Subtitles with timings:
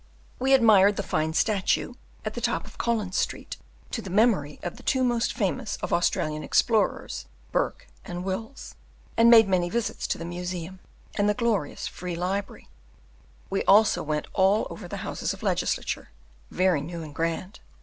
[0.39, 1.93] We admired the fine statue,
[2.25, 3.57] at the top of Collins Street,
[3.91, 8.73] to the memory of the two most famous of Australian explorers, Burke and Wills,
[9.15, 10.79] and made many visits to the Museum,
[11.19, 12.67] and the glorious Free Library;
[13.51, 16.09] we also went all over the Houses of Legislature
[16.49, 17.59] very new and grand.